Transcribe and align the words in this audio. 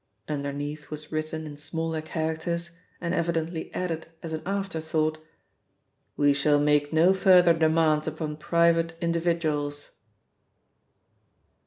Underneath 0.27 0.89
was 0.89 1.11
written 1.11 1.45
in 1.45 1.55
smaller 1.57 2.01
characters, 2.01 2.71
and 2.99 3.13
evidently 3.13 3.71
added 3.71 4.07
as 4.23 4.33
an 4.33 4.41
afterthought: 4.47 5.19
'We 6.17 6.33
shall 6.33 6.59
make 6.59 6.91
no 6.91 7.13
further 7.13 7.53
demands 7.53 8.07
upon 8.07 8.37
private 8.37 8.97
individuals.' 8.99 9.91